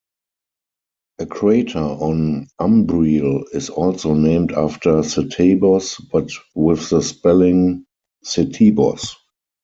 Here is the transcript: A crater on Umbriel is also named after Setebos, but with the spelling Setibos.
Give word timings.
A 1.19 1.27
crater 1.27 1.77
on 1.77 2.47
Umbriel 2.59 3.43
is 3.53 3.69
also 3.69 4.15
named 4.15 4.51
after 4.51 5.03
Setebos, 5.03 6.01
but 6.11 6.31
with 6.55 6.89
the 6.89 7.03
spelling 7.03 7.85
Setibos. 8.25 9.09